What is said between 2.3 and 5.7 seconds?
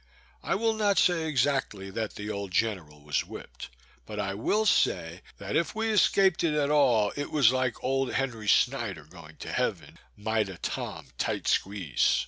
old general was whip'd; but I will say, that